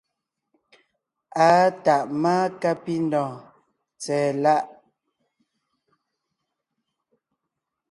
[1.47, 3.35] Àa tàʼ máa kápindɔ̀ɔn
[4.01, 4.63] tsɛ̀ɛ láʼ.